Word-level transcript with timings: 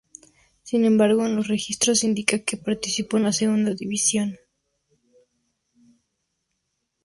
Sin 0.63 0.83
embargo 0.83 1.27
en 1.27 1.35
los 1.35 1.47
registros 1.47 2.03
indica 2.03 2.39
que 2.43 2.57
participó 2.57 3.17
en 3.17 3.23
la 3.25 3.33
segunda 3.33 3.75
división. 3.75 4.35